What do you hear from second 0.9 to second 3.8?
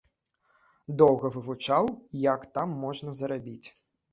Доўга вывучаў, як там можна зарабіць.